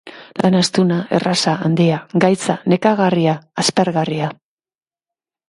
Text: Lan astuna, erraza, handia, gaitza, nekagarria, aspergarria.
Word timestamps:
Lan 0.43 0.55
astuna, 0.59 0.95
erraza, 1.17 1.53
handia, 1.67 1.99
gaitza, 2.25 2.57
nekagarria, 2.75 3.37
aspergarria. 3.67 4.33